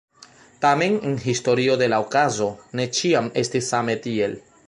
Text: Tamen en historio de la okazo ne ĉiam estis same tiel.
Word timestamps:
Tamen 0.63 0.95
en 1.09 1.17
historio 1.25 1.75
de 1.83 1.91
la 1.93 1.99
okazo 2.05 2.49
ne 2.79 2.87
ĉiam 3.01 3.31
estis 3.45 3.73
same 3.75 3.99
tiel. 4.07 4.37